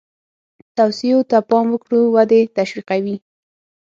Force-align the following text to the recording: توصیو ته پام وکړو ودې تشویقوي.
توصیو 0.77 1.19
ته 1.29 1.37
پام 1.49 1.65
وکړو 1.71 2.01
ودې 2.15 2.41
تشویقوي. 2.55 3.15